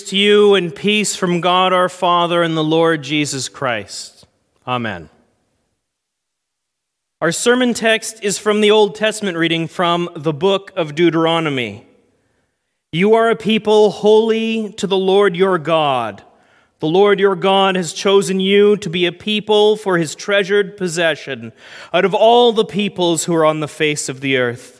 [0.00, 4.26] Grace to you and peace from God our Father and the Lord Jesus Christ.
[4.66, 5.10] Amen.
[7.20, 11.86] Our sermon text is from the Old Testament reading from the book of Deuteronomy.
[12.92, 16.24] You are a people holy to the Lord your God.
[16.78, 21.52] The Lord your God has chosen you to be a people for his treasured possession
[21.92, 24.79] out of all the peoples who are on the face of the earth.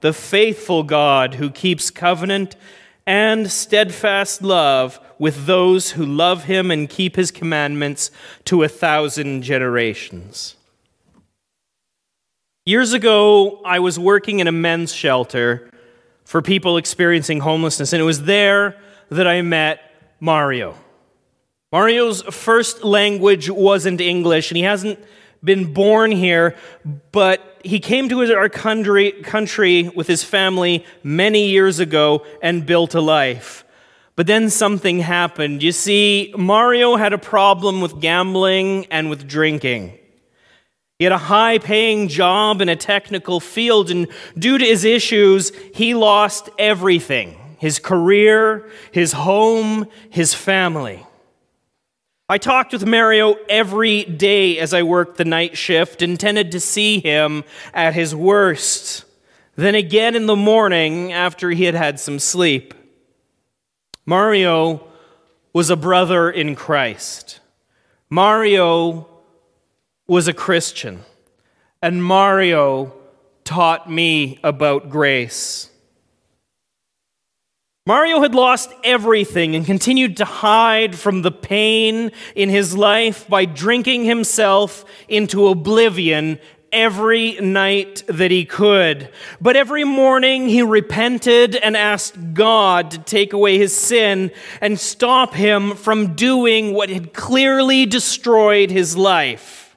[0.00, 2.56] the faithful God who keeps covenant
[3.06, 8.10] and steadfast love with those who love him and keep his commandments
[8.44, 10.56] to a thousand generations.
[12.64, 15.70] Years ago, I was working in a men's shelter
[16.24, 18.76] for people experiencing homelessness, and it was there
[19.10, 19.80] that I met
[20.20, 20.76] Mario.
[21.72, 24.98] Mario's first language wasn't English, and he hasn't
[25.42, 26.56] been born here,
[27.12, 32.94] but he came to our country, country with his family many years ago and built
[32.94, 33.64] a life.
[34.16, 35.62] But then something happened.
[35.62, 39.98] You see, Mario had a problem with gambling and with drinking.
[40.98, 44.06] He had a high paying job in a technical field, and
[44.38, 51.06] due to his issues, he lost everything his career, his home, his family.
[52.30, 57.00] I talked with Mario every day as I worked the night shift, intended to see
[57.00, 57.42] him
[57.74, 59.04] at his worst.
[59.56, 62.72] Then again in the morning after he had had some sleep.
[64.06, 64.86] Mario
[65.52, 67.40] was a brother in Christ.
[68.08, 69.08] Mario
[70.06, 71.00] was a Christian.
[71.82, 72.94] And Mario
[73.42, 75.68] taught me about grace.
[77.86, 83.46] Mario had lost everything and continued to hide from the pain in his life by
[83.46, 86.38] drinking himself into oblivion
[86.72, 89.08] every night that he could.
[89.40, 94.30] But every morning he repented and asked God to take away his sin
[94.60, 99.76] and stop him from doing what had clearly destroyed his life.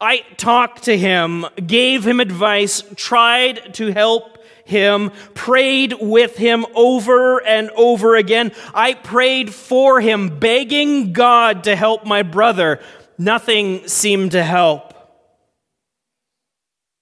[0.00, 4.38] I talked to him, gave him advice, tried to help
[4.70, 8.52] him, prayed with him over and over again.
[8.74, 12.80] I prayed for him, begging God to help my brother.
[13.18, 14.90] Nothing seemed to help.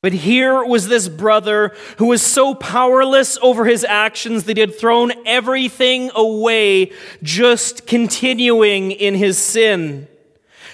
[0.00, 4.78] But here was this brother who was so powerless over his actions that he had
[4.78, 6.92] thrown everything away,
[7.22, 10.06] just continuing in his sin.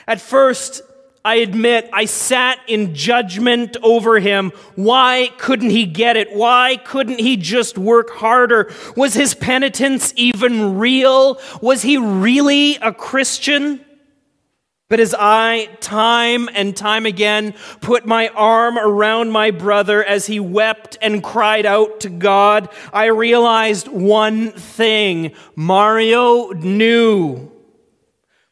[0.06, 0.82] At first,
[1.26, 4.52] I admit I sat in judgment over him.
[4.74, 6.34] Why couldn't he get it?
[6.34, 8.70] Why couldn't he just work harder?
[8.94, 11.40] Was his penitence even real?
[11.62, 13.80] Was he really a Christian?
[14.90, 20.38] But as I, time and time again, put my arm around my brother as he
[20.38, 27.50] wept and cried out to God, I realized one thing Mario knew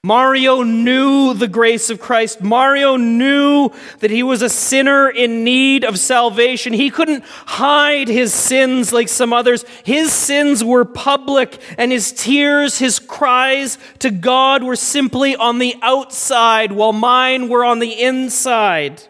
[0.04, 2.42] Mario knew the grace of Christ.
[2.42, 3.70] Mario knew
[4.00, 6.72] that he was a sinner in need of salvation.
[6.72, 9.64] He couldn't hide his sins like some others.
[9.84, 15.76] His sins were public, and his tears, his cries to God were simply on the
[15.82, 19.04] outside, while mine were on the inside.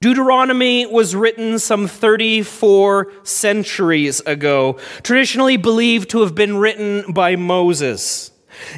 [0.00, 8.30] Deuteronomy was written some 34 centuries ago, traditionally believed to have been written by Moses.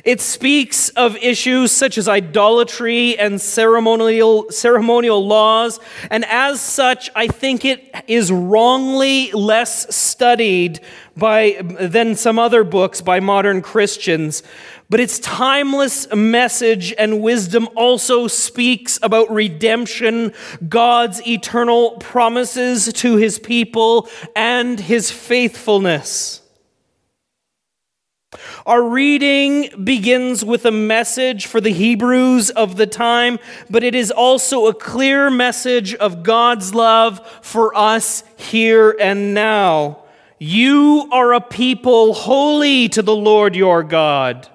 [0.04, 5.78] It speaks of issues such as idolatry and ceremonial, ceremonial laws,
[6.10, 10.80] and as such, I think it is wrongly less studied
[11.16, 14.42] by, than some other books by modern Christians.
[14.88, 20.32] But its timeless message and wisdom also speaks about redemption,
[20.68, 26.42] God's eternal promises to his people, and his faithfulness.
[28.66, 33.38] Our reading begins with a message for the Hebrews of the time,
[33.70, 40.04] but it is also a clear message of God's love for us here and now.
[40.38, 44.48] You are a people holy to the Lord your God.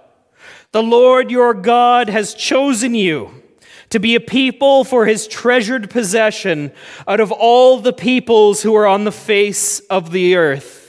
[0.72, 3.42] The Lord your God has chosen you
[3.90, 6.72] to be a people for his treasured possession
[7.07, 10.84] out of all the peoples who are on the face of the earth.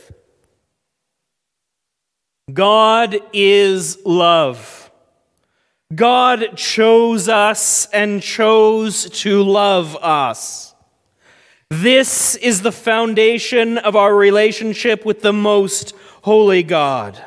[2.52, 4.90] God is love.
[5.94, 10.75] God chose us and chose to love us.
[11.70, 17.20] This is the foundation of our relationship with the most holy God.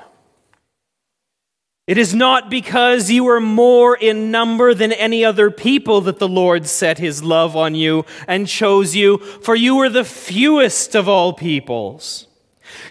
[1.86, 6.28] It is not because you are more in number than any other people that the
[6.30, 11.10] Lord set his love on you and chose you, for you were the fewest of
[11.10, 12.28] all peoples.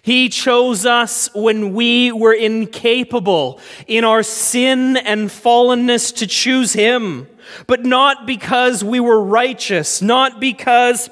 [0.03, 7.29] He chose us when we were incapable in our sin and fallenness to choose Him,
[7.67, 11.11] but not because we were righteous, not because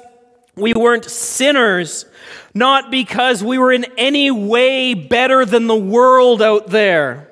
[0.55, 2.05] we weren't sinners,
[2.53, 7.27] not because we were in any way better than the world out there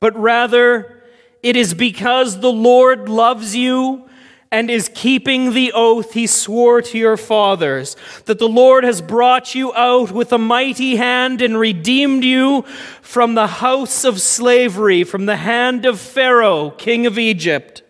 [0.00, 1.02] but rather
[1.42, 4.05] it is because the Lord loves you
[4.50, 7.96] and is keeping the oath he swore to your fathers,
[8.26, 12.62] that the Lord has brought you out with a mighty hand and redeemed you
[13.02, 17.82] from the house of slavery, from the hand of Pharaoh, king of Egypt.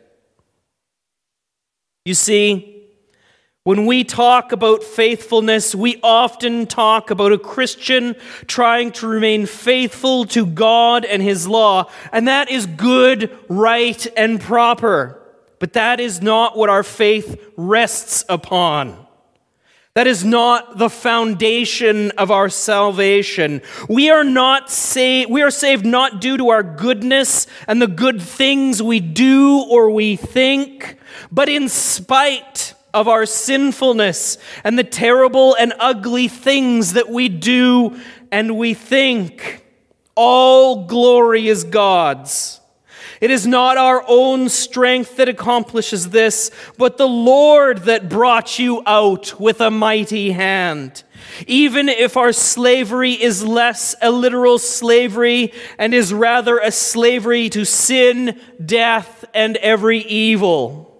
[2.04, 2.76] You see,
[3.64, 8.14] when we talk about faithfulness, we often talk about a Christian
[8.46, 14.40] trying to remain faithful to God and His law, and that is good, right, and
[14.40, 15.20] proper.
[15.58, 19.06] But that is not what our faith rests upon.
[19.96, 23.62] That is not the foundation of our salvation.
[23.88, 28.20] We are not saved, we are saved not due to our goodness and the good
[28.20, 30.98] things we do or we think,
[31.32, 37.98] but in spite of our sinfulness and the terrible and ugly things that we do
[38.30, 39.64] and we think.
[40.14, 42.60] All glory is God's.
[43.20, 48.82] It is not our own strength that accomplishes this, but the Lord that brought you
[48.86, 51.02] out with a mighty hand.
[51.46, 57.64] Even if our slavery is less a literal slavery and is rather a slavery to
[57.64, 60.95] sin, death, and every evil.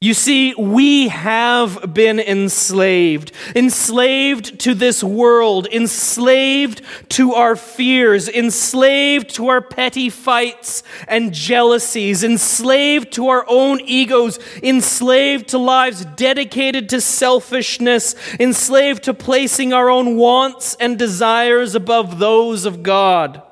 [0.00, 9.34] You see, we have been enslaved, enslaved to this world, enslaved to our fears, enslaved
[9.34, 16.88] to our petty fights and jealousies, enslaved to our own egos, enslaved to lives dedicated
[16.90, 23.42] to selfishness, enslaved to placing our own wants and desires above those of God.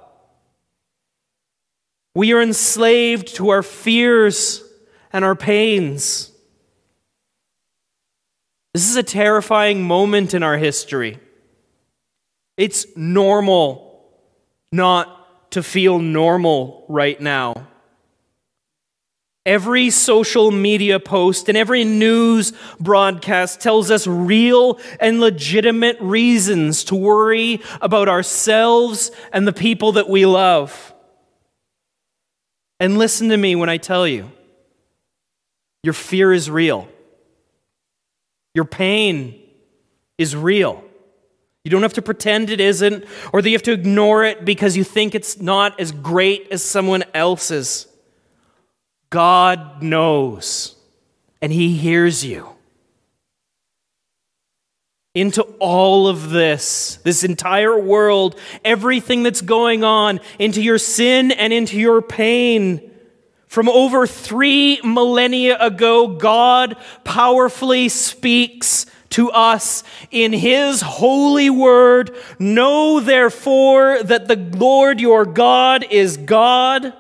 [2.15, 4.63] We are enslaved to our fears
[5.13, 6.35] and our pains.
[8.77, 11.19] This is a terrifying moment in our history.
[12.59, 14.07] It's normal
[14.71, 17.69] not to feel normal right now.
[19.47, 26.97] Every social media post and every news broadcast tells us real and legitimate reasons to
[26.97, 30.93] worry about ourselves and the people that we love.
[32.79, 34.31] And listen to me when I tell you
[35.83, 36.91] your fear is real.
[38.57, 39.39] Your pain
[40.17, 40.83] is real.
[41.63, 44.79] You don't have to pretend it isn't, or that you have to ignore it because
[44.79, 47.87] you think it's not as great as someone else's.
[49.11, 50.75] God knows,
[51.43, 52.49] and He hears you.
[55.15, 61.53] Into all of this, this entire world, everything that's going on, into your sin and
[61.53, 62.91] into your pain.
[63.47, 72.15] From over three millennia ago, God powerfully speaks to us in His holy word.
[72.39, 76.93] Know therefore that the Lord your God is God,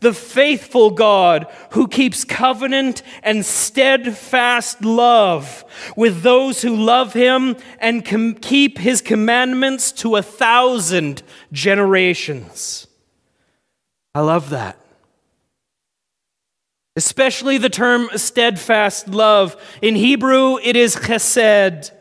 [0.00, 5.64] the faithful God who keeps covenant and steadfast love
[5.96, 12.86] with those who love Him and com- keep His commandments to a thousand generations.
[14.14, 14.76] I love that
[16.96, 19.56] especially the term steadfast love.
[19.80, 21.92] In Hebrew, it is chesed.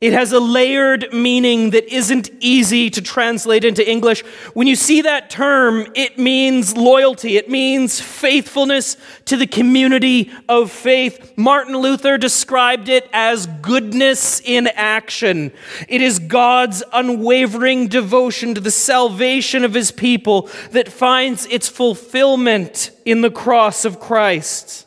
[0.00, 4.22] It has a layered meaning that isn't easy to translate into English.
[4.52, 10.70] When you see that term, it means loyalty, it means faithfulness to the community of
[10.70, 11.32] faith.
[11.36, 15.52] Martin Luther described it as goodness in action.
[15.88, 22.90] It is God's unwavering devotion to the salvation of his people that finds its fulfillment
[23.06, 24.83] in the cross of Christ.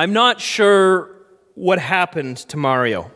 [0.00, 1.10] I'm not sure
[1.52, 3.10] what happened to Mario.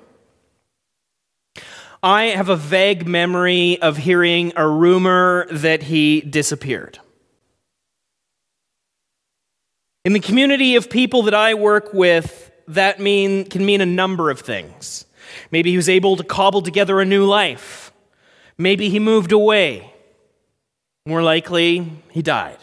[2.02, 6.98] I have a vague memory of hearing a rumor that he disappeared.
[10.04, 14.28] In the community of people that I work with, that mean, can mean a number
[14.28, 15.06] of things.
[15.50, 17.94] Maybe he was able to cobble together a new life.
[18.58, 19.90] Maybe he moved away.
[21.06, 22.58] More likely, he died.